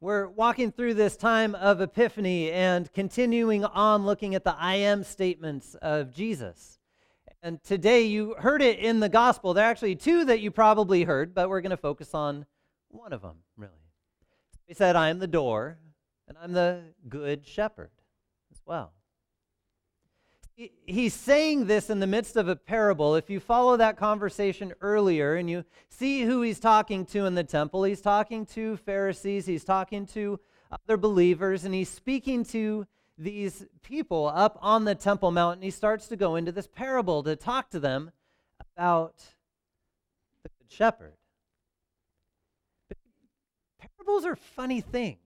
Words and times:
We're 0.00 0.28
walking 0.28 0.70
through 0.70 0.94
this 0.94 1.16
time 1.16 1.56
of 1.56 1.80
Epiphany 1.80 2.52
and 2.52 2.92
continuing 2.92 3.64
on 3.64 4.06
looking 4.06 4.36
at 4.36 4.44
the 4.44 4.54
I 4.56 4.76
am 4.76 5.02
statements 5.02 5.74
of 5.82 6.14
Jesus. 6.14 6.78
And 7.42 7.60
today 7.64 8.02
you 8.02 8.36
heard 8.38 8.62
it 8.62 8.78
in 8.78 9.00
the 9.00 9.08
gospel. 9.08 9.54
There 9.54 9.64
are 9.64 9.70
actually 9.70 9.96
two 9.96 10.24
that 10.26 10.38
you 10.38 10.52
probably 10.52 11.02
heard, 11.02 11.34
but 11.34 11.48
we're 11.48 11.62
going 11.62 11.70
to 11.70 11.76
focus 11.76 12.14
on 12.14 12.46
one 12.90 13.12
of 13.12 13.22
them, 13.22 13.38
really. 13.56 13.72
He 14.68 14.74
said, 14.74 14.94
I 14.94 15.08
am 15.08 15.18
the 15.18 15.26
door, 15.26 15.78
and 16.28 16.38
I'm 16.40 16.52
the 16.52 16.82
good 17.08 17.44
shepherd 17.44 17.90
as 18.52 18.62
well 18.64 18.92
he's 20.86 21.14
saying 21.14 21.66
this 21.66 21.88
in 21.90 22.00
the 22.00 22.06
midst 22.06 22.36
of 22.36 22.48
a 22.48 22.56
parable. 22.56 23.14
If 23.14 23.30
you 23.30 23.38
follow 23.40 23.76
that 23.76 23.96
conversation 23.96 24.72
earlier 24.80 25.36
and 25.36 25.48
you 25.48 25.64
see 25.88 26.22
who 26.22 26.42
he's 26.42 26.58
talking 26.58 27.06
to 27.06 27.26
in 27.26 27.34
the 27.34 27.44
temple, 27.44 27.84
he's 27.84 28.00
talking 28.00 28.44
to 28.46 28.76
Pharisees, 28.78 29.46
he's 29.46 29.64
talking 29.64 30.06
to 30.08 30.40
other 30.70 30.96
believers, 30.96 31.64
and 31.64 31.74
he's 31.74 31.88
speaking 31.88 32.44
to 32.46 32.86
these 33.16 33.66
people 33.82 34.30
up 34.34 34.58
on 34.60 34.84
the 34.84 34.94
Temple 34.94 35.30
Mount. 35.30 35.56
And 35.56 35.64
he 35.64 35.70
starts 35.70 36.08
to 36.08 36.16
go 36.16 36.36
into 36.36 36.52
this 36.52 36.66
parable 36.66 37.22
to 37.22 37.36
talk 37.36 37.70
to 37.70 37.80
them 37.80 38.10
about 38.76 39.16
the 40.42 40.50
Good 40.58 40.70
Shepherd. 40.70 41.14
But 42.88 42.98
parables 43.78 44.24
are 44.24 44.36
funny 44.36 44.80
things. 44.80 45.18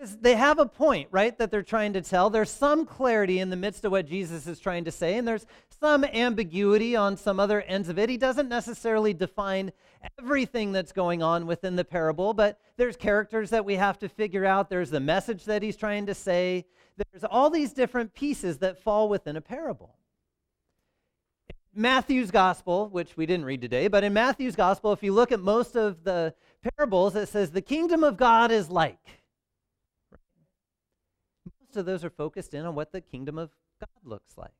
They 0.00 0.36
have 0.36 0.60
a 0.60 0.66
point, 0.66 1.08
right, 1.10 1.36
that 1.38 1.50
they're 1.50 1.62
trying 1.62 1.92
to 1.94 2.00
tell. 2.00 2.30
There's 2.30 2.50
some 2.50 2.86
clarity 2.86 3.40
in 3.40 3.50
the 3.50 3.56
midst 3.56 3.84
of 3.84 3.90
what 3.90 4.06
Jesus 4.06 4.46
is 4.46 4.60
trying 4.60 4.84
to 4.84 4.92
say, 4.92 5.16
and 5.16 5.26
there's 5.26 5.44
some 5.80 6.04
ambiguity 6.04 6.94
on 6.94 7.16
some 7.16 7.40
other 7.40 7.62
ends 7.62 7.88
of 7.88 7.98
it. 7.98 8.08
He 8.08 8.16
doesn't 8.16 8.48
necessarily 8.48 9.12
define 9.12 9.72
everything 10.20 10.70
that's 10.70 10.92
going 10.92 11.20
on 11.20 11.46
within 11.46 11.74
the 11.74 11.84
parable, 11.84 12.32
but 12.32 12.60
there's 12.76 12.96
characters 12.96 13.50
that 13.50 13.64
we 13.64 13.74
have 13.74 13.98
to 13.98 14.08
figure 14.08 14.44
out. 14.44 14.70
There's 14.70 14.90
the 14.90 15.00
message 15.00 15.44
that 15.46 15.64
he's 15.64 15.76
trying 15.76 16.06
to 16.06 16.14
say. 16.14 16.66
There's 16.96 17.24
all 17.24 17.50
these 17.50 17.72
different 17.72 18.14
pieces 18.14 18.58
that 18.58 18.78
fall 18.78 19.08
within 19.08 19.34
a 19.34 19.40
parable. 19.40 19.96
Matthew's 21.74 22.30
gospel, 22.30 22.88
which 22.88 23.16
we 23.16 23.26
didn't 23.26 23.46
read 23.46 23.60
today, 23.60 23.88
but 23.88 24.04
in 24.04 24.12
Matthew's 24.12 24.56
gospel, 24.56 24.92
if 24.92 25.02
you 25.02 25.12
look 25.12 25.32
at 25.32 25.40
most 25.40 25.76
of 25.76 26.04
the 26.04 26.34
parables, 26.76 27.16
it 27.16 27.28
says, 27.28 27.50
The 27.50 27.62
kingdom 27.62 28.04
of 28.04 28.16
God 28.16 28.50
is 28.50 28.70
like 28.70 28.98
most 31.68 31.76
of 31.76 31.86
those 31.86 32.04
are 32.04 32.10
focused 32.10 32.54
in 32.54 32.64
on 32.64 32.74
what 32.74 32.92
the 32.92 33.00
kingdom 33.00 33.38
of 33.38 33.50
God 33.80 33.88
looks 34.02 34.36
like. 34.36 34.50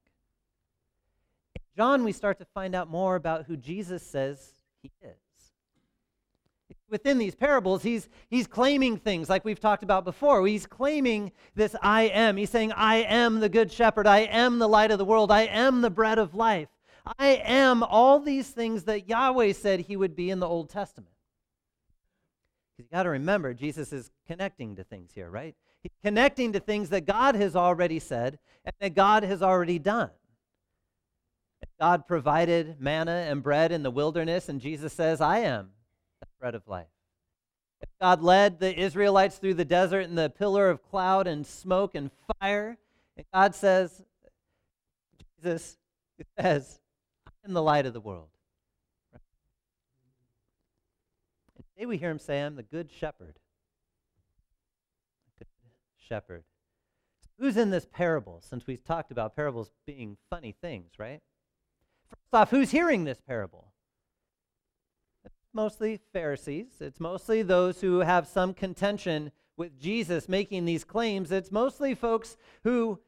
In 1.56 1.62
John, 1.76 2.04
we 2.04 2.12
start 2.12 2.38
to 2.38 2.44
find 2.44 2.74
out 2.74 2.90
more 2.90 3.16
about 3.16 3.46
who 3.46 3.56
Jesus 3.56 4.02
says 4.02 4.52
he 4.82 4.90
is. 5.02 5.16
Within 6.90 7.18
these 7.18 7.34
parables, 7.34 7.82
he's, 7.82 8.08
he's 8.28 8.46
claiming 8.46 8.96
things 8.96 9.28
like 9.28 9.44
we've 9.44 9.60
talked 9.60 9.82
about 9.82 10.04
before. 10.04 10.46
He's 10.46 10.66
claiming 10.66 11.32
this 11.54 11.74
I 11.82 12.04
am. 12.04 12.36
He's 12.36 12.50
saying, 12.50 12.72
I 12.72 12.96
am 12.96 13.40
the 13.40 13.48
good 13.48 13.72
shepherd. 13.72 14.06
I 14.06 14.20
am 14.20 14.58
the 14.58 14.68
light 14.68 14.90
of 14.90 14.98
the 14.98 15.04
world. 15.04 15.30
I 15.30 15.42
am 15.42 15.80
the 15.80 15.90
bread 15.90 16.18
of 16.18 16.34
life. 16.34 16.68
I 17.18 17.42
am 17.44 17.82
all 17.82 18.20
these 18.20 18.48
things 18.48 18.84
that 18.84 19.08
Yahweh 19.08 19.54
said 19.54 19.80
he 19.80 19.96
would 19.96 20.14
be 20.14 20.30
in 20.30 20.40
the 20.40 20.48
Old 20.48 20.68
Testament. 20.68 21.12
You've 22.76 22.90
got 22.90 23.04
to 23.04 23.10
remember, 23.10 23.54
Jesus 23.54 23.92
is 23.92 24.10
connecting 24.26 24.76
to 24.76 24.84
things 24.84 25.10
here, 25.14 25.28
right? 25.28 25.56
He's 25.82 25.92
connecting 26.02 26.52
to 26.52 26.60
things 26.60 26.90
that 26.90 27.06
God 27.06 27.34
has 27.34 27.54
already 27.54 27.98
said 27.98 28.38
and 28.64 28.74
that 28.80 28.94
God 28.94 29.22
has 29.22 29.42
already 29.42 29.78
done. 29.78 30.10
God 31.80 32.08
provided 32.08 32.80
manna 32.80 33.26
and 33.28 33.42
bread 33.42 33.70
in 33.70 33.84
the 33.84 33.90
wilderness, 33.90 34.48
and 34.48 34.60
Jesus 34.60 34.92
says, 34.92 35.20
I 35.20 35.38
am 35.38 35.70
the 36.20 36.26
bread 36.40 36.56
of 36.56 36.66
life. 36.66 36.88
God 38.00 38.22
led 38.22 38.58
the 38.58 38.76
Israelites 38.76 39.38
through 39.38 39.54
the 39.54 39.64
desert 39.64 40.00
in 40.00 40.16
the 40.16 40.30
pillar 40.30 40.68
of 40.68 40.82
cloud 40.82 41.28
and 41.28 41.46
smoke 41.46 41.94
and 41.94 42.10
fire. 42.40 42.76
And 43.16 43.26
God 43.32 43.54
says, 43.54 44.02
Jesus 45.36 45.78
says, 46.38 46.80
I 47.26 47.30
am 47.46 47.54
the 47.54 47.62
light 47.62 47.86
of 47.86 47.92
the 47.92 48.00
world. 48.00 48.28
Today 51.76 51.86
we 51.86 51.96
hear 51.96 52.10
him 52.10 52.18
say, 52.18 52.42
I'm 52.42 52.56
the 52.56 52.64
good 52.64 52.90
shepherd 52.90 53.36
shepherd. 56.08 56.44
Who's 57.38 57.56
in 57.56 57.70
this 57.70 57.86
parable, 57.86 58.40
since 58.40 58.66
we've 58.66 58.82
talked 58.82 59.12
about 59.12 59.36
parables 59.36 59.70
being 59.86 60.16
funny 60.28 60.54
things, 60.60 60.92
right? 60.98 61.20
First 62.10 62.32
off, 62.32 62.50
who's 62.50 62.70
hearing 62.70 63.04
this 63.04 63.20
parable? 63.20 63.72
It's 65.24 65.34
mostly 65.52 66.00
Pharisees. 66.12 66.72
It's 66.80 66.98
mostly 66.98 67.42
those 67.42 67.80
who 67.80 68.00
have 68.00 68.26
some 68.26 68.54
contention 68.54 69.30
with 69.56 69.78
Jesus 69.78 70.28
making 70.28 70.64
these 70.64 70.84
claims. 70.84 71.30
It's 71.30 71.52
mostly 71.52 71.94
folks 71.94 72.36
who 72.64 72.98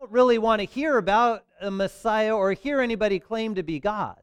don't 0.00 0.10
really 0.10 0.38
want 0.38 0.60
to 0.60 0.66
hear 0.66 0.96
about 0.96 1.44
a 1.60 1.70
Messiah 1.70 2.34
or 2.34 2.52
hear 2.52 2.80
anybody 2.80 3.18
claim 3.18 3.54
to 3.54 3.62
be 3.62 3.78
God. 3.78 4.20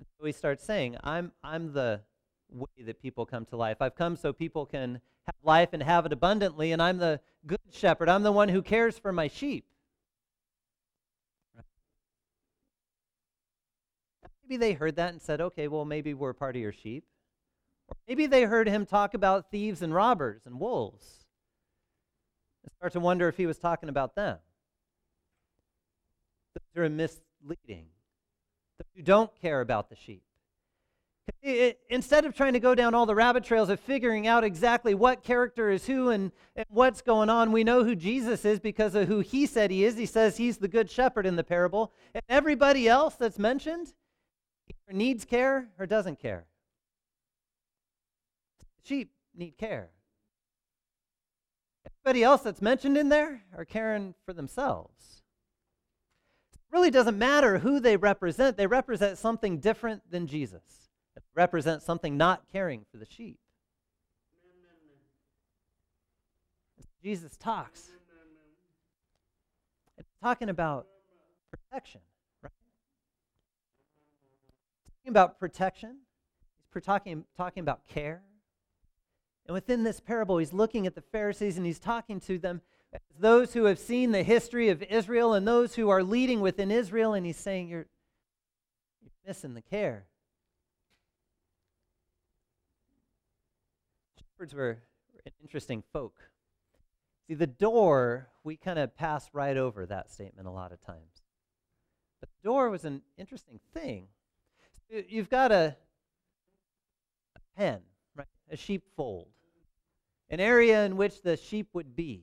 So 0.00 0.24
we 0.24 0.32
start 0.32 0.60
saying, 0.60 0.96
I'm, 1.04 1.32
I'm 1.44 1.72
the 1.72 2.00
way 2.50 2.84
that 2.84 3.00
people 3.00 3.26
come 3.26 3.44
to 3.46 3.56
life. 3.56 3.76
I've 3.80 3.94
come 3.94 4.16
so 4.16 4.32
people 4.32 4.66
can 4.66 5.00
have 5.28 5.34
life 5.44 5.70
and 5.72 5.82
have 5.82 6.06
it 6.06 6.12
abundantly, 6.12 6.72
and 6.72 6.80
I'm 6.80 6.96
the 6.96 7.20
good 7.46 7.60
shepherd. 7.70 8.08
I'm 8.08 8.22
the 8.22 8.32
one 8.32 8.48
who 8.48 8.62
cares 8.62 8.98
for 8.98 9.12
my 9.12 9.28
sheep. 9.28 9.66
Maybe 14.42 14.56
they 14.56 14.72
heard 14.72 14.96
that 14.96 15.12
and 15.12 15.20
said, 15.20 15.42
okay, 15.42 15.68
well, 15.68 15.84
maybe 15.84 16.14
we're 16.14 16.32
part 16.32 16.56
of 16.56 16.62
your 16.62 16.72
sheep. 16.72 17.04
Or 17.88 17.96
maybe 18.08 18.26
they 18.26 18.44
heard 18.44 18.66
him 18.66 18.86
talk 18.86 19.12
about 19.12 19.50
thieves 19.50 19.82
and 19.82 19.94
robbers 19.94 20.40
and 20.46 20.58
wolves. 20.58 21.26
I 22.64 22.70
start 22.78 22.92
to 22.94 23.00
wonder 23.00 23.28
if 23.28 23.36
he 23.36 23.44
was 23.44 23.58
talking 23.58 23.90
about 23.90 24.14
them. 24.14 24.38
Those 26.74 26.86
are 26.86 26.88
misleading. 26.88 27.88
Those 28.78 28.88
who 28.96 29.02
don't 29.02 29.30
care 29.38 29.60
about 29.60 29.90
the 29.90 29.96
sheep. 29.96 30.22
It, 31.42 31.80
instead 31.90 32.24
of 32.24 32.34
trying 32.34 32.54
to 32.54 32.60
go 32.60 32.74
down 32.74 32.94
all 32.94 33.06
the 33.06 33.14
rabbit 33.14 33.44
trails 33.44 33.68
of 33.68 33.80
figuring 33.80 34.26
out 34.26 34.44
exactly 34.44 34.94
what 34.94 35.22
character 35.22 35.70
is 35.70 35.86
who 35.86 36.10
and, 36.10 36.32
and 36.56 36.66
what's 36.70 37.02
going 37.02 37.30
on, 37.30 37.52
we 37.52 37.64
know 37.64 37.84
who 37.84 37.94
Jesus 37.94 38.44
is 38.44 38.60
because 38.60 38.94
of 38.94 39.08
who 39.08 39.20
he 39.20 39.46
said 39.46 39.70
he 39.70 39.84
is. 39.84 39.96
He 39.96 40.06
says 40.06 40.36
he's 40.36 40.58
the 40.58 40.68
good 40.68 40.90
shepherd 40.90 41.26
in 41.26 41.36
the 41.36 41.44
parable. 41.44 41.92
And 42.14 42.22
everybody 42.28 42.88
else 42.88 43.14
that's 43.14 43.38
mentioned 43.38 43.92
either 44.68 44.96
needs 44.96 45.24
care 45.24 45.68
or 45.78 45.86
doesn't 45.86 46.18
care. 46.18 46.46
Sheep 48.84 49.12
need 49.34 49.58
care. 49.58 49.90
Everybody 52.04 52.24
else 52.24 52.42
that's 52.42 52.62
mentioned 52.62 52.96
in 52.96 53.10
there 53.10 53.42
are 53.56 53.64
caring 53.64 54.14
for 54.24 54.32
themselves. 54.32 55.22
It 56.54 56.60
really 56.72 56.90
doesn't 56.90 57.18
matter 57.18 57.58
who 57.58 57.80
they 57.80 57.96
represent, 57.96 58.56
they 58.56 58.66
represent 58.66 59.18
something 59.18 59.58
different 59.58 60.10
than 60.10 60.26
Jesus 60.26 60.87
represents 61.38 61.86
something 61.86 62.16
not 62.16 62.42
caring 62.52 62.84
for 62.90 62.96
the 62.98 63.06
sheep. 63.06 63.38
Jesus 67.00 67.36
talks. 67.36 67.92
It's 69.96 70.10
talking 70.20 70.48
about 70.48 70.88
protection, 71.50 72.00
right? 72.42 72.50
talking 74.98 75.10
about 75.10 75.38
protection. 75.38 75.98
Talking, 76.84 77.24
talking 77.36 77.62
about 77.62 77.88
care. 77.88 78.22
And 79.46 79.52
within 79.52 79.82
this 79.82 79.98
parable, 79.98 80.38
he's 80.38 80.52
looking 80.52 80.86
at 80.86 80.94
the 80.94 81.00
Pharisees 81.00 81.56
and 81.56 81.66
he's 81.66 81.80
talking 81.80 82.20
to 82.20 82.38
them 82.38 82.60
as 82.92 83.00
those 83.18 83.52
who 83.52 83.64
have 83.64 83.80
seen 83.80 84.12
the 84.12 84.22
history 84.22 84.68
of 84.68 84.80
Israel 84.84 85.34
and 85.34 85.46
those 85.46 85.74
who 85.74 85.88
are 85.88 86.04
leading 86.04 86.40
within 86.40 86.70
Israel, 86.70 87.14
and 87.14 87.26
he's 87.26 87.36
saying, 87.36 87.68
You're, 87.68 87.86
you're 89.02 89.10
missing 89.26 89.54
the 89.54 89.62
care. 89.62 90.04
Shepherds 94.38 94.54
were 94.54 94.78
an 95.26 95.32
interesting 95.42 95.82
folk. 95.92 96.14
See, 97.26 97.34
the 97.34 97.48
door, 97.48 98.28
we 98.44 98.56
kind 98.56 98.78
of 98.78 98.96
pass 98.96 99.28
right 99.32 99.56
over 99.56 99.84
that 99.86 100.12
statement 100.12 100.46
a 100.46 100.52
lot 100.52 100.70
of 100.70 100.80
times. 100.80 101.22
But 102.20 102.28
the 102.30 102.48
door 102.48 102.70
was 102.70 102.84
an 102.84 103.02
interesting 103.16 103.58
thing. 103.74 104.06
You've 105.08 105.28
got 105.28 105.50
a, 105.50 105.76
a 107.34 107.40
pen, 107.56 107.80
right? 108.14 108.28
A 108.48 108.56
sheepfold, 108.56 109.26
an 110.30 110.38
area 110.38 110.84
in 110.84 110.96
which 110.96 111.22
the 111.22 111.36
sheep 111.36 111.70
would 111.72 111.96
be. 111.96 112.22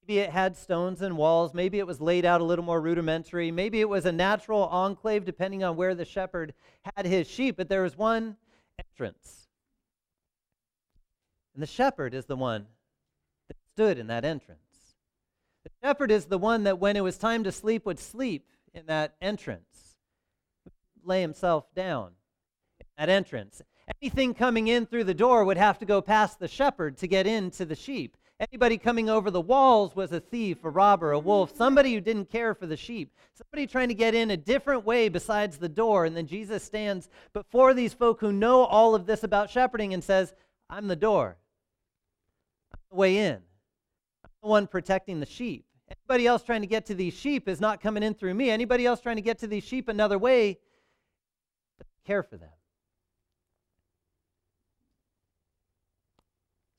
Maybe 0.00 0.20
it 0.20 0.30
had 0.30 0.56
stones 0.56 1.02
and 1.02 1.18
walls. 1.18 1.52
Maybe 1.52 1.78
it 1.78 1.86
was 1.86 2.00
laid 2.00 2.24
out 2.24 2.40
a 2.40 2.44
little 2.44 2.64
more 2.64 2.80
rudimentary. 2.80 3.50
Maybe 3.50 3.82
it 3.82 3.88
was 3.90 4.06
a 4.06 4.12
natural 4.12 4.62
enclave, 4.62 5.26
depending 5.26 5.64
on 5.64 5.76
where 5.76 5.94
the 5.94 6.06
shepherd 6.06 6.54
had 6.96 7.04
his 7.04 7.28
sheep. 7.28 7.58
But 7.58 7.68
there 7.68 7.82
was 7.82 7.98
one 7.98 8.38
entrance 8.78 9.39
and 11.54 11.62
the 11.62 11.66
shepherd 11.66 12.14
is 12.14 12.26
the 12.26 12.36
one 12.36 12.66
that 13.48 13.56
stood 13.72 13.98
in 13.98 14.06
that 14.08 14.24
entrance. 14.24 14.60
The 15.64 15.70
shepherd 15.82 16.10
is 16.10 16.26
the 16.26 16.38
one 16.38 16.64
that, 16.64 16.78
when 16.78 16.96
it 16.96 17.04
was 17.04 17.18
time 17.18 17.44
to 17.44 17.52
sleep, 17.52 17.84
would 17.86 17.98
sleep 17.98 18.46
in 18.72 18.86
that 18.86 19.14
entrance, 19.20 19.96
lay 21.04 21.20
himself 21.20 21.66
down 21.74 22.12
in 22.78 22.86
that 22.98 23.08
entrance. 23.08 23.60
Anything 24.00 24.34
coming 24.34 24.68
in 24.68 24.86
through 24.86 25.04
the 25.04 25.14
door 25.14 25.44
would 25.44 25.56
have 25.56 25.78
to 25.80 25.84
go 25.84 26.00
past 26.00 26.38
the 26.38 26.48
shepherd 26.48 26.96
to 26.98 27.08
get 27.08 27.26
into 27.26 27.64
the 27.64 27.74
sheep. 27.74 28.16
Anybody 28.38 28.78
coming 28.78 29.10
over 29.10 29.30
the 29.30 29.40
walls 29.40 29.94
was 29.94 30.12
a 30.12 30.20
thief, 30.20 30.64
a 30.64 30.70
robber, 30.70 31.12
a 31.12 31.18
wolf, 31.18 31.54
somebody 31.54 31.92
who 31.92 32.00
didn't 32.00 32.30
care 32.30 32.54
for 32.54 32.66
the 32.66 32.76
sheep, 32.76 33.12
somebody 33.34 33.66
trying 33.66 33.88
to 33.88 33.94
get 33.94 34.14
in 34.14 34.30
a 34.30 34.36
different 34.36 34.86
way 34.86 35.10
besides 35.10 35.58
the 35.58 35.68
door. 35.68 36.06
And 36.06 36.16
then 36.16 36.26
Jesus 36.26 36.62
stands 36.62 37.10
before 37.34 37.74
these 37.74 37.92
folk 37.92 38.20
who 38.20 38.32
know 38.32 38.64
all 38.64 38.94
of 38.94 39.04
this 39.04 39.24
about 39.24 39.50
shepherding 39.50 39.92
and 39.92 40.02
says, 40.02 40.32
I'm 40.70 40.86
the 40.86 40.96
door. 40.96 41.36
The 42.90 42.96
way 42.96 43.18
in. 43.18 43.34
I'm 43.34 44.30
the 44.42 44.48
one 44.48 44.66
protecting 44.66 45.20
the 45.20 45.26
sheep. 45.26 45.64
Anybody 45.88 46.26
else 46.26 46.42
trying 46.42 46.60
to 46.60 46.66
get 46.66 46.86
to 46.86 46.94
these 46.94 47.14
sheep 47.14 47.48
is 47.48 47.60
not 47.60 47.80
coming 47.80 48.02
in 48.02 48.14
through 48.14 48.34
me. 48.34 48.50
Anybody 48.50 48.86
else 48.86 49.00
trying 49.00 49.16
to 49.16 49.22
get 49.22 49.38
to 49.40 49.46
these 49.46 49.64
sheep 49.64 49.88
another 49.88 50.18
way, 50.18 50.58
care 52.06 52.22
for 52.22 52.36
them. 52.36 52.50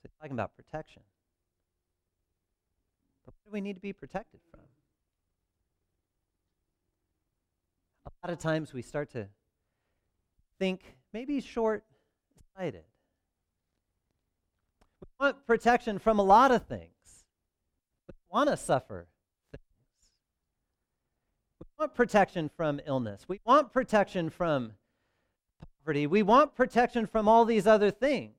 So 0.02 0.10
talking 0.20 0.34
about 0.34 0.56
protection. 0.56 1.02
But 3.26 3.34
what 3.34 3.50
do 3.50 3.54
we 3.54 3.62
need 3.62 3.74
to 3.74 3.82
be 3.82 3.94
protected 3.94 4.40
from? 4.50 4.62
A 8.06 8.28
lot 8.28 8.34
of 8.34 8.40
times 8.40 8.74
we 8.74 8.82
start 8.82 9.10
to 9.12 9.28
think 10.60 10.96
maybe 11.14 11.42
short 11.42 11.84
sighted. 12.56 12.84
Want 15.22 15.46
protection 15.46 16.00
from 16.00 16.18
a 16.18 16.24
lot 16.24 16.50
of 16.52 16.66
things. 16.66 16.90
We 18.08 18.16
want 18.32 18.50
to 18.50 18.58
suffer 18.58 19.06
things. 19.52 19.64
We 21.60 21.68
want 21.78 21.94
protection 21.94 22.50
from 22.58 22.82
illness. 22.88 23.26
We 23.28 23.40
want 23.46 23.72
protection 23.72 24.32
from 24.32 24.74
poverty. 25.86 26.08
We 26.08 26.24
want 26.24 26.56
protection 26.56 27.06
from 27.06 27.28
all 27.28 27.46
these 27.46 27.68
other 27.68 27.92
things. 27.92 28.34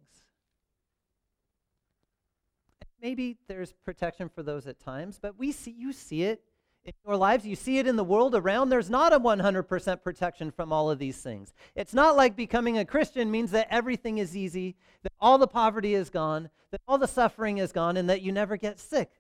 Maybe 3.01 3.39
there's 3.47 3.73
protection 3.85 4.29
for 4.29 4.43
those 4.43 4.67
at 4.67 4.81
times, 4.81 5.21
but 5.23 5.39
we 5.39 5.53
see 5.53 5.71
you 5.71 5.93
see 5.93 6.25
it 6.25 6.43
in 6.85 6.93
your 7.07 7.17
lives. 7.17 7.47
You 7.47 7.57
see 7.57 7.79
it 7.79 7.87
in 7.87 7.97
the 7.97 8.05
world 8.05 8.35
around. 8.35 8.69
There's 8.69 8.91
not 8.91 9.13
a 9.13 9.21
100% 9.21 10.03
protection 10.03 10.51
from 10.51 10.73
all 10.73 10.91
of 10.91 10.99
these 10.99 11.19
things. 11.19 11.53
It's 11.75 11.95
not 11.95 12.17
like 12.17 12.35
becoming 12.37 12.79
a 12.79 12.85
Christian 12.85 13.31
means 13.31 13.51
that 13.53 13.69
everything 13.71 14.19
is 14.19 14.37
easy, 14.37 14.77
that 15.03 15.13
all 15.21 15.39
the 15.39 15.47
poverty 15.47 15.95
is 15.95 16.11
gone, 16.11 16.51
that 16.71 16.81
all 16.89 16.99
the 16.99 17.07
suffering 17.07 17.59
is 17.59 17.73
gone, 17.73 17.97
and 17.97 18.11
that 18.11 18.23
you 18.23 18.33
never 18.33 18.57
get 18.57 18.81
sick. 18.81 19.11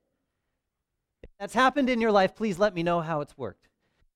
If 1.22 1.30
that's 1.38 1.54
happened 1.54 1.88
in 1.88 2.00
your 2.00 2.12
life, 2.12 2.34
please 2.34 2.58
let 2.58 2.74
me 2.74 2.82
know 2.82 3.00
how 3.00 3.20
it's 3.20 3.38
worked. 3.38 3.68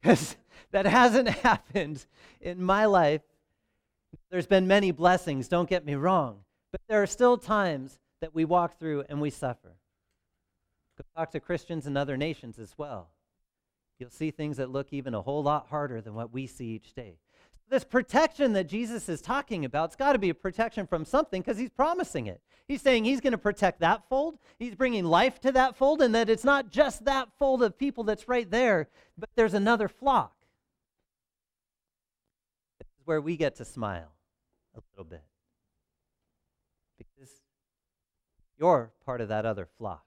Because 0.03 0.37
that 0.73 0.87
hasn't 0.87 1.29
happened 1.43 2.05
in 2.41 2.63
my 2.63 2.87
life. 2.87 3.23
There's 4.31 4.47
been 4.47 4.67
many 4.67 4.91
blessings, 4.91 5.47
don't 5.47 5.69
get 5.69 5.85
me 5.85 5.95
wrong, 5.95 6.41
but 6.73 6.81
there 6.89 7.03
are 7.03 7.07
still 7.07 7.39
times 7.39 7.99
that 8.21 8.35
we 8.35 8.45
walk 8.45 8.79
through 8.79 9.05
and 9.09 9.21
we 9.21 9.31
suffer. 9.31 9.77
Go 10.97 11.05
talk 11.15 11.31
to 11.33 11.41
Christians 11.41 11.87
in 11.87 11.97
other 11.97 12.17
nations 12.17 12.59
as 12.59 12.75
well. 12.77 13.11
You'll 13.99 14.11
see 14.11 14.31
things 14.31 14.59
that 14.59 14.71
look 14.71 14.93
even 14.93 15.15
a 15.15 15.23
whole 15.23 15.43
lot 15.43 15.69
harder 15.69 16.01
than 16.01 16.15
what 16.15 16.33
we 16.33 16.47
see 16.47 16.67
each 16.67 16.93
day. 16.95 17.19
This 17.69 17.83
protection 17.83 18.53
that 18.53 18.69
Jesus 18.69 19.09
is 19.09 19.21
talking 19.21 19.65
about, 19.65 19.87
it's 19.87 19.97
got 19.97 20.13
to 20.13 20.19
be 20.19 20.31
a 20.31 20.35
protection 20.35 20.87
from 20.87 21.05
something 21.05 21.43
because 21.43 21.59
he's 21.59 21.71
promising 21.71 22.27
it. 22.27 22.41
He's 22.69 22.83
saying 22.83 23.05
he's 23.05 23.21
going 23.21 23.33
to 23.33 23.39
protect 23.39 23.81
that 23.81 24.09
fold. 24.09 24.39
He's 24.59 24.75
bringing 24.75 25.05
life 25.05 25.41
to 25.41 25.53
that 25.53 25.77
fold, 25.77 26.01
and 26.03 26.15
that 26.15 26.29
it's 26.29 26.45
not 26.45 26.71
just 26.71 27.05
that 27.07 27.29
fold 27.39 27.63
of 27.63 27.79
people 27.79 28.05
that's 28.05 28.29
right 28.29 28.49
there, 28.49 28.89
but 29.19 29.31
there's 29.35 29.55
another 29.55 29.89
flock. 29.89 30.35
This 32.79 32.89
is 32.89 33.07
where 33.07 33.21
we 33.21 33.37
get 33.37 33.57
to 33.57 33.65
smile 33.65 34.13
a 34.77 34.81
little 34.93 35.05
bit 35.05 35.25
because 36.99 37.31
you're 38.59 38.93
part 39.05 39.21
of 39.21 39.29
that 39.29 39.47
other 39.47 39.67
flock. 39.79 40.06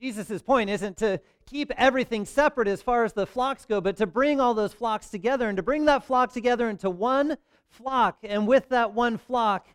Jesus' 0.00 0.42
point 0.42 0.68
isn't 0.68 0.96
to 0.98 1.20
keep 1.46 1.72
everything 1.76 2.24
separate 2.24 2.68
as 2.68 2.82
far 2.82 3.04
as 3.04 3.12
the 3.12 3.26
flocks 3.26 3.64
go, 3.64 3.80
but 3.80 3.96
to 3.96 4.06
bring 4.06 4.40
all 4.40 4.54
those 4.54 4.72
flocks 4.72 5.08
together 5.08 5.48
and 5.48 5.56
to 5.56 5.62
bring 5.62 5.86
that 5.86 6.04
flock 6.04 6.32
together 6.32 6.68
into 6.68 6.90
one 6.90 7.38
flock, 7.68 8.18
and 8.22 8.46
with 8.46 8.68
that 8.68 8.92
one 8.92 9.18
flock, 9.18 9.66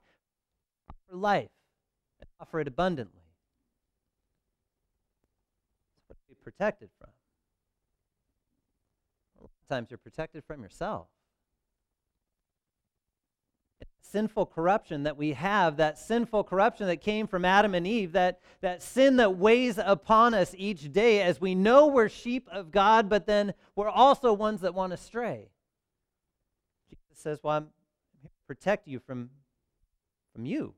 offer 0.89 1.17
life 1.17 1.49
and 2.19 2.29
offer 2.39 2.59
it 2.59 2.67
abundantly. 2.67 3.21
That's 6.07 6.19
what 6.19 6.29
you're 6.29 6.43
protected 6.43 6.89
from. 6.99 7.09
Times 9.69 9.89
you're 9.89 9.97
protected 9.97 10.43
from 10.45 10.61
yourself 10.61 11.07
sinful 14.11 14.47
corruption 14.47 15.03
that 15.03 15.17
we 15.17 15.33
have, 15.33 15.77
that 15.77 15.97
sinful 15.97 16.43
corruption 16.43 16.87
that 16.87 16.97
came 16.97 17.27
from 17.27 17.45
Adam 17.45 17.73
and 17.73 17.87
Eve, 17.87 18.11
that, 18.11 18.39
that 18.59 18.83
sin 18.83 19.17
that 19.17 19.37
weighs 19.37 19.77
upon 19.77 20.33
us 20.33 20.53
each 20.57 20.91
day 20.91 21.21
as 21.21 21.39
we 21.39 21.55
know 21.55 21.87
we're 21.87 22.09
sheep 22.09 22.47
of 22.51 22.71
God, 22.71 23.09
but 23.09 23.25
then 23.25 23.53
we're 23.75 23.89
also 23.89 24.33
ones 24.33 24.61
that 24.61 24.73
want 24.73 24.91
to 24.91 24.97
stray. 24.97 25.49
Jesus 26.89 27.21
says, 27.21 27.39
Well, 27.41 27.55
I'm 27.55 27.69
here 28.21 28.29
to 28.29 28.45
protect 28.47 28.87
you 28.87 28.99
from, 28.99 29.29
from 30.33 30.45
you. 30.45 30.73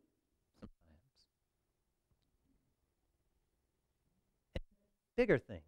Bigger 5.15 5.37
things. 5.37 5.61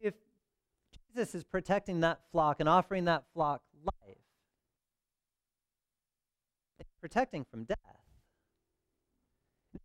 If 0.00 0.14
Jesus 1.08 1.34
is 1.34 1.44
protecting 1.44 2.00
that 2.00 2.20
flock 2.30 2.60
and 2.60 2.68
offering 2.68 3.06
that 3.06 3.24
flock 3.32 3.62
life, 3.84 4.18
protecting 7.02 7.44
from 7.44 7.64
death. 7.64 7.78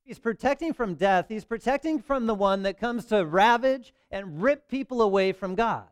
He's 0.06 0.20
protecting 0.20 0.72
from 0.72 0.94
death. 0.94 1.26
He's 1.30 1.46
protecting 1.46 2.00
from 2.00 2.28
the 2.28 2.36
one 2.36 2.62
that 2.62 2.80
comes 2.80 3.06
to 3.06 3.26
ravage 3.26 3.92
and 4.12 4.40
rip 4.42 4.70
people 4.70 5.02
away 5.02 5.32
from 5.32 5.56
God 5.56 5.88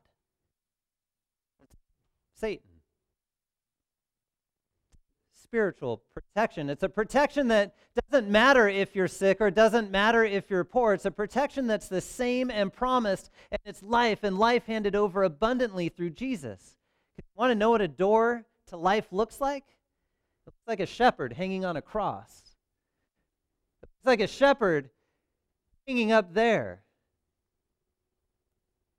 Satan. 2.36 2.70
Spiritual 5.34 6.04
protection. 6.14 6.70
It's 6.70 6.84
a 6.84 6.90
protection 6.90 7.48
that 7.48 7.74
doesn't 8.12 8.30
matter 8.30 8.68
if 8.68 8.96
you're 8.96 9.08
sick 9.08 9.42
or 9.42 9.50
doesn't 9.50 9.90
matter 9.90 10.24
if 10.24 10.52
you're 10.52 10.64
poor. 10.64 10.94
It's 10.94 11.06
a 11.06 11.12
protection 11.12 11.66
that's 11.66 11.88
the 11.88 12.02
same 12.02 12.52
and 12.52 12.72
promised, 12.72 13.32
and 13.52 13.60
it's 13.66 13.82
life 13.82 14.20
and 14.24 14.38
life 14.38 14.68
handed 14.68 14.96
over 14.96 15.24
abundantly 15.24 15.90
through 15.90 16.12
Jesus. 16.12 16.76
You 17.18 17.24
want 17.36 17.52
to 17.52 17.56
know 17.56 17.72
what 17.72 17.82
a 17.82 17.88
door 17.88 18.46
to 18.68 18.78
life 18.78 19.08
looks 19.12 19.42
like? 19.42 19.64
It 20.46 20.52
looks 20.52 20.68
like 20.68 20.80
a 20.80 20.86
shepherd 20.86 21.34
hanging 21.34 21.66
on 21.66 21.78
a 21.78 21.82
cross. 21.82 22.54
It 23.82 23.90
looks 23.90 24.06
like 24.06 24.20
a 24.20 24.28
shepherd 24.28 24.90
hanging 25.88 26.12
up 26.12 26.34
there. 26.34 26.84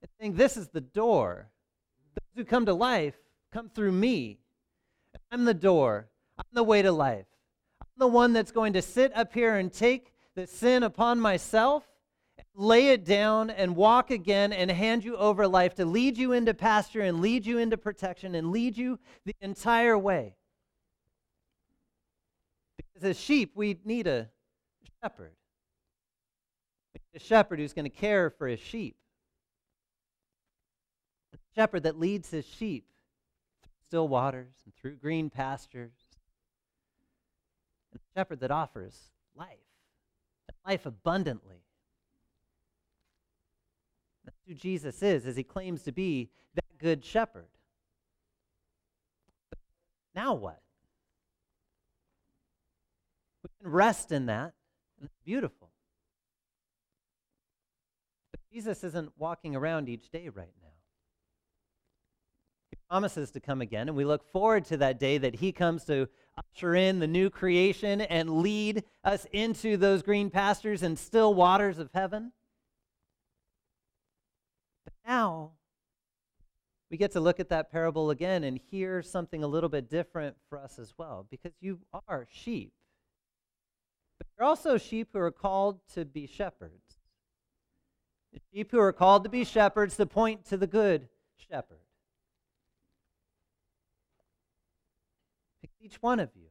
And 0.02 0.10
saying, 0.20 0.36
This 0.36 0.56
is 0.56 0.68
the 0.68 0.80
door. 0.80 1.50
Those 2.14 2.42
who 2.42 2.44
come 2.44 2.66
to 2.66 2.74
life 2.74 3.14
come 3.52 3.68
through 3.68 3.92
me. 3.92 4.38
I'm 5.30 5.44
the 5.44 5.54
door. 5.54 6.08
I'm 6.38 6.44
the 6.52 6.62
way 6.62 6.82
to 6.82 6.92
life. 6.92 7.26
I'm 7.80 7.88
the 7.98 8.06
one 8.06 8.32
that's 8.32 8.52
going 8.52 8.74
to 8.74 8.82
sit 8.82 9.16
up 9.16 9.32
here 9.32 9.56
and 9.56 9.72
take 9.72 10.12
the 10.34 10.46
sin 10.46 10.82
upon 10.82 11.18
myself, 11.18 11.84
lay 12.54 12.88
it 12.88 13.04
down, 13.04 13.50
and 13.50 13.74
walk 13.74 14.10
again 14.10 14.52
and 14.52 14.70
hand 14.70 15.04
you 15.04 15.16
over 15.16 15.48
life 15.48 15.74
to 15.76 15.84
lead 15.84 16.16
you 16.16 16.32
into 16.32 16.54
pasture 16.54 17.00
and 17.00 17.20
lead 17.20 17.46
you 17.46 17.58
into 17.58 17.76
protection 17.76 18.34
and 18.34 18.50
lead 18.50 18.76
you 18.76 18.98
the 19.24 19.34
entire 19.40 19.96
way. 19.96 20.35
As 23.02 23.18
sheep, 23.18 23.52
we 23.54 23.78
need 23.84 24.06
a 24.06 24.28
shepherd. 25.02 25.32
We 26.94 27.00
need 27.12 27.20
a 27.20 27.24
shepherd 27.24 27.58
who's 27.58 27.72
going 27.72 27.84
to 27.84 27.90
care 27.90 28.30
for 28.30 28.48
his 28.48 28.60
sheep. 28.60 28.96
A 31.34 31.38
shepherd 31.54 31.82
that 31.82 31.98
leads 31.98 32.30
his 32.30 32.46
sheep 32.46 32.86
through 33.62 33.70
still 33.86 34.08
waters 34.08 34.54
and 34.64 34.74
through 34.74 34.96
green 34.96 35.28
pastures. 35.28 35.92
And 37.92 38.00
a 38.00 38.18
shepherd 38.18 38.40
that 38.40 38.50
offers 38.50 38.98
life, 39.36 39.48
life 40.66 40.86
abundantly. 40.86 41.62
That's 44.24 44.38
who 44.48 44.54
Jesus 44.54 45.02
is, 45.02 45.26
as 45.26 45.36
he 45.36 45.44
claims 45.44 45.82
to 45.82 45.92
be 45.92 46.30
that 46.54 46.78
good 46.78 47.04
shepherd. 47.04 47.48
But 49.50 49.58
now 50.14 50.34
what? 50.34 50.60
Can 53.62 53.70
rest 53.70 54.12
in 54.12 54.26
that. 54.26 54.54
And 54.98 55.04
it's 55.06 55.18
beautiful. 55.24 55.70
But 58.30 58.40
Jesus 58.52 58.82
isn't 58.84 59.12
walking 59.18 59.54
around 59.54 59.88
each 59.88 60.10
day 60.10 60.28
right 60.28 60.52
now. 60.62 60.68
He 62.70 62.76
promises 62.88 63.30
to 63.32 63.40
come 63.40 63.60
again, 63.60 63.88
and 63.88 63.96
we 63.96 64.04
look 64.04 64.24
forward 64.32 64.64
to 64.66 64.76
that 64.78 64.98
day 64.98 65.18
that 65.18 65.36
he 65.36 65.52
comes 65.52 65.84
to 65.84 66.08
usher 66.36 66.74
in 66.74 66.98
the 66.98 67.06
new 67.06 67.30
creation 67.30 68.00
and 68.00 68.42
lead 68.42 68.84
us 69.04 69.26
into 69.32 69.76
those 69.76 70.02
green 70.02 70.30
pastures 70.30 70.82
and 70.82 70.98
still 70.98 71.34
waters 71.34 71.78
of 71.78 71.90
heaven. 71.94 72.32
But 74.84 74.94
now, 75.06 75.52
we 76.90 76.96
get 76.96 77.12
to 77.12 77.20
look 77.20 77.40
at 77.40 77.48
that 77.50 77.70
parable 77.70 78.10
again 78.10 78.44
and 78.44 78.60
hear 78.70 79.02
something 79.02 79.42
a 79.42 79.48
little 79.48 79.68
bit 79.68 79.90
different 79.90 80.36
for 80.48 80.58
us 80.58 80.78
as 80.78 80.94
well, 80.96 81.26
because 81.30 81.52
you 81.60 81.80
are 82.08 82.26
sheep. 82.30 82.72
But 84.18 84.26
you're 84.38 84.46
also 84.46 84.78
sheep 84.78 85.08
who 85.12 85.18
are 85.18 85.30
called 85.30 85.80
to 85.94 86.04
be 86.04 86.26
shepherds. 86.26 86.98
The 88.32 88.40
sheep 88.52 88.70
who 88.70 88.78
are 88.78 88.92
called 88.92 89.24
to 89.24 89.30
be 89.30 89.44
shepherds 89.44 89.96
to 89.96 90.06
point 90.06 90.44
to 90.46 90.56
the 90.56 90.66
good 90.66 91.08
shepherd. 91.36 91.78
Each 95.80 96.02
one 96.02 96.18
of 96.18 96.30
you 96.34 96.48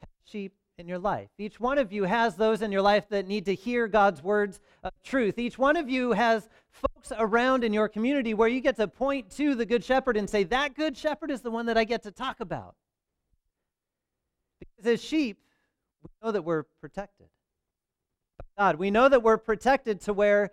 has 0.00 0.10
sheep 0.26 0.52
in 0.76 0.86
your 0.88 0.98
life. 0.98 1.30
Each 1.38 1.58
one 1.58 1.78
of 1.78 1.90
you 1.90 2.04
has 2.04 2.34
those 2.34 2.60
in 2.60 2.70
your 2.70 2.82
life 2.82 3.08
that 3.08 3.26
need 3.26 3.46
to 3.46 3.54
hear 3.54 3.88
God's 3.88 4.22
words 4.22 4.60
of 4.82 4.92
truth. 5.02 5.38
Each 5.38 5.56
one 5.56 5.76
of 5.76 5.88
you 5.88 6.12
has 6.12 6.48
folks 6.70 7.10
around 7.16 7.64
in 7.64 7.72
your 7.72 7.88
community 7.88 8.34
where 8.34 8.48
you 8.48 8.60
get 8.60 8.76
to 8.76 8.88
point 8.88 9.30
to 9.36 9.54
the 9.54 9.64
Good 9.64 9.84
Shepherd 9.84 10.16
and 10.16 10.28
say, 10.28 10.42
That 10.44 10.74
Good 10.74 10.96
Shepherd 10.96 11.30
is 11.30 11.40
the 11.40 11.50
one 11.50 11.66
that 11.66 11.78
I 11.78 11.84
get 11.84 12.02
to 12.02 12.10
talk 12.10 12.40
about. 12.40 12.74
Because 14.58 14.86
as 14.86 15.02
sheep, 15.02 15.38
we 16.04 16.10
know 16.26 16.32
that 16.32 16.42
we're 16.42 16.64
protected. 16.80 17.26
God, 18.56 18.76
we 18.76 18.90
know 18.90 19.08
that 19.08 19.22
we're 19.22 19.38
protected 19.38 20.00
to 20.02 20.12
where 20.12 20.52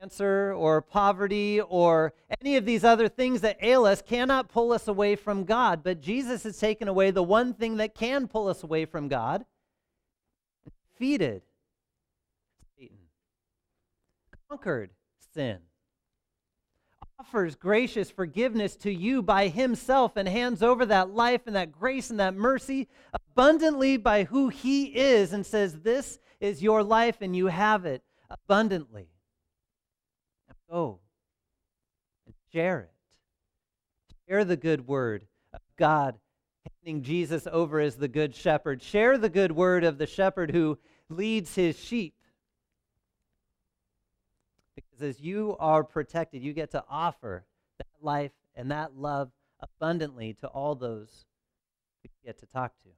cancer 0.00 0.52
or 0.52 0.80
poverty 0.80 1.60
or 1.60 2.14
any 2.40 2.56
of 2.56 2.64
these 2.64 2.84
other 2.84 3.08
things 3.08 3.40
that 3.42 3.58
ail 3.60 3.84
us 3.84 4.00
cannot 4.00 4.48
pull 4.48 4.72
us 4.72 4.88
away 4.88 5.16
from 5.16 5.44
God. 5.44 5.82
But 5.82 6.00
Jesus 6.00 6.44
has 6.44 6.58
taken 6.58 6.88
away 6.88 7.10
the 7.10 7.22
one 7.22 7.52
thing 7.52 7.76
that 7.76 7.94
can 7.94 8.28
pull 8.28 8.48
us 8.48 8.62
away 8.62 8.84
from 8.86 9.08
God 9.08 9.44
defeated 10.64 11.42
Satan, 12.78 12.98
conquered 14.48 14.90
sin, 15.34 15.58
offers 17.20 17.54
gracious 17.54 18.10
forgiveness 18.10 18.76
to 18.76 18.90
you 18.90 19.22
by 19.22 19.48
himself, 19.48 20.16
and 20.16 20.26
hands 20.26 20.62
over 20.62 20.86
that 20.86 21.10
life 21.10 21.42
and 21.46 21.54
that 21.54 21.70
grace 21.70 22.08
and 22.08 22.18
that 22.18 22.34
mercy 22.34 22.88
abundantly 23.12 23.98
by 23.98 24.24
who 24.24 24.48
he 24.48 24.84
is, 24.84 25.34
and 25.34 25.44
says, 25.44 25.80
This 25.80 26.18
is 26.40 26.62
your 26.62 26.82
life, 26.82 27.18
and 27.20 27.36
you 27.36 27.48
have 27.48 27.84
it 27.84 28.02
abundantly. 28.30 29.10
Now 30.48 30.54
go 30.74 31.00
and 32.24 32.34
share 32.54 32.80
it. 32.80 32.90
Share 34.26 34.44
the 34.46 34.56
good 34.56 34.86
word 34.86 35.26
of 35.52 35.60
God 35.76 36.16
handing 36.82 37.02
Jesus 37.02 37.46
over 37.52 37.80
as 37.80 37.96
the 37.96 38.08
good 38.08 38.34
shepherd. 38.34 38.82
Share 38.82 39.18
the 39.18 39.28
good 39.28 39.52
word 39.52 39.84
of 39.84 39.98
the 39.98 40.06
shepherd 40.06 40.52
who 40.52 40.78
leads 41.10 41.54
his 41.54 41.78
sheep. 41.78 42.14
Because 44.88 45.02
as 45.02 45.20
you 45.20 45.56
are 45.58 45.84
protected, 45.84 46.42
you 46.42 46.52
get 46.52 46.70
to 46.72 46.84
offer 46.88 47.44
that 47.78 47.86
life 48.02 48.32
and 48.54 48.70
that 48.70 48.96
love 48.96 49.30
abundantly 49.60 50.34
to 50.34 50.46
all 50.48 50.74
those 50.74 51.24
you 52.02 52.10
get 52.24 52.38
to 52.40 52.46
talk 52.46 52.72
to. 52.82 52.88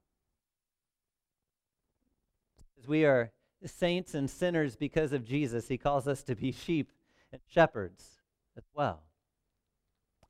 As 2.79 2.89
we 2.89 3.05
are 3.05 3.33
saints 3.65 4.15
and 4.15 4.29
sinners 4.29 4.77
because 4.77 5.13
of 5.13 5.25
Jesus, 5.25 5.69
he 5.69 5.79
calls 5.79 6.09
us 6.09 6.23
to 6.25 6.35
be 6.35 6.53
sheep 6.53 6.91
and 7.33 7.41
shepherds 7.49 8.19
as 8.57 8.65
well. 8.75 9.03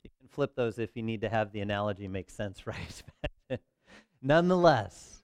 You 0.03 0.11
can 0.19 0.29
flip 0.29 0.55
those 0.55 0.79
if 0.79 0.97
you 0.97 1.03
need 1.03 1.23
to 1.23 1.29
have 1.29 1.53
the 1.53 1.61
analogy 1.61 2.09
make 2.09 2.31
sense, 2.31 2.67
right? 2.67 3.03
Nonetheless, 4.23 5.23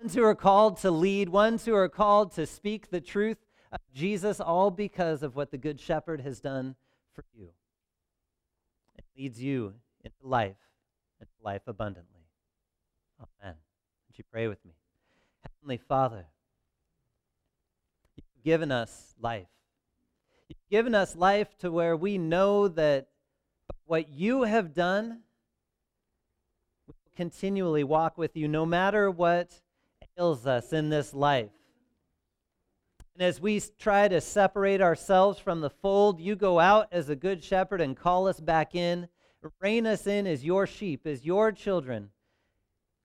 ones 0.00 0.14
who 0.14 0.22
are 0.22 0.34
called 0.34 0.78
to 0.78 0.90
lead, 0.90 1.28
ones 1.28 1.64
who 1.64 1.74
are 1.74 1.88
called 1.88 2.32
to 2.32 2.46
speak 2.46 2.90
the 2.90 3.00
truth 3.00 3.38
of 3.72 3.80
Jesus, 3.94 4.40
all 4.40 4.70
because 4.70 5.22
of 5.22 5.36
what 5.36 5.50
the 5.50 5.58
Good 5.58 5.80
Shepherd 5.80 6.20
has 6.20 6.40
done 6.40 6.74
for 7.14 7.24
you. 7.36 7.48
It 8.98 9.04
leads 9.16 9.40
you 9.40 9.74
into 10.04 10.16
life, 10.22 10.56
into 11.20 11.32
life 11.42 11.62
abundantly. 11.66 12.26
Amen. 13.18 13.54
Would 14.08 14.18
you 14.18 14.24
pray 14.32 14.48
with 14.48 14.64
me? 14.64 14.72
Heavenly 15.42 15.76
Father, 15.76 16.26
you've 18.16 18.44
given 18.44 18.72
us 18.72 19.14
life. 19.20 19.46
You've 20.48 20.58
given 20.70 20.94
us 20.94 21.14
life 21.14 21.56
to 21.58 21.70
where 21.70 21.96
we 21.96 22.18
know 22.18 22.68
that 22.68 23.08
what 23.86 24.08
you 24.08 24.42
have 24.42 24.74
done 24.74 25.20
we 26.86 26.94
will 26.94 27.16
continually 27.16 27.84
walk 27.84 28.18
with 28.18 28.36
you 28.36 28.48
no 28.48 28.66
matter 28.66 29.10
what 29.10 29.60
ails 30.18 30.46
us 30.46 30.72
in 30.72 30.88
this 30.88 31.14
life. 31.14 31.50
And 33.14 33.22
as 33.22 33.40
we 33.40 33.60
try 33.78 34.08
to 34.08 34.20
separate 34.20 34.80
ourselves 34.80 35.38
from 35.38 35.60
the 35.60 35.70
fold, 35.70 36.20
you 36.20 36.36
go 36.36 36.58
out 36.58 36.88
as 36.92 37.08
a 37.08 37.16
good 37.16 37.42
shepherd 37.42 37.80
and 37.80 37.96
call 37.96 38.28
us 38.28 38.40
back 38.40 38.74
in, 38.74 39.08
rein 39.60 39.86
us 39.86 40.06
in 40.06 40.26
as 40.26 40.44
your 40.44 40.66
sheep, 40.66 41.06
as 41.06 41.24
your 41.24 41.52
children. 41.52 42.10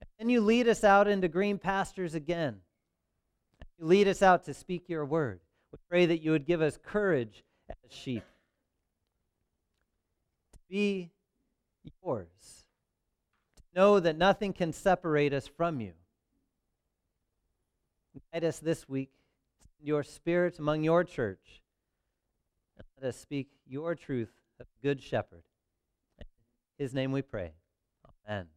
And 0.02 0.10
then 0.20 0.30
you 0.30 0.42
lead 0.42 0.68
us 0.68 0.84
out 0.84 1.08
into 1.08 1.28
green 1.28 1.58
pastures 1.58 2.16
again. 2.16 2.58
You 3.78 3.86
lead 3.86 4.08
us 4.08 4.22
out 4.22 4.46
to 4.46 4.54
speak 4.54 4.88
your 4.88 5.06
word. 5.06 5.40
We 5.72 5.80
pray 5.90 6.06
that 6.06 6.22
you 6.22 6.32
would 6.32 6.46
give 6.46 6.62
us 6.62 6.80
courage 6.82 7.44
as 7.70 7.92
sheep 7.92 8.24
to 10.54 10.60
be 10.70 11.12
yours, 12.02 12.66
to 13.58 13.64
know 13.76 14.00
that 14.00 14.18
nothing 14.18 14.54
can 14.54 14.72
separate 14.72 15.34
us 15.34 15.48
from 15.48 15.82
you. 15.82 15.94
Guide 18.32 18.46
us 18.46 18.60
this 18.60 18.88
week. 18.88 19.12
Your 19.86 20.02
spirit 20.02 20.58
among 20.58 20.84
your 20.84 21.04
church. 21.04 21.62
And 22.76 22.88
let 23.00 23.10
us 23.10 23.18
speak 23.18 23.50
your 23.68 23.94
truth 23.94 24.32
of 24.60 24.66
Good 24.82 25.00
Shepherd. 25.00 25.44
In 26.18 26.26
his 26.80 26.92
name 26.92 27.12
we 27.12 27.22
pray. 27.22 27.52
Amen. 28.28 28.48